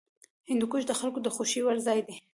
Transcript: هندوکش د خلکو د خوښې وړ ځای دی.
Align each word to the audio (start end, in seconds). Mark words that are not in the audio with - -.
هندوکش 0.49 0.83
د 0.87 0.91
خلکو 0.99 1.19
د 1.23 1.27
خوښې 1.35 1.61
وړ 1.63 1.77
ځای 1.87 1.99
دی. 2.07 2.15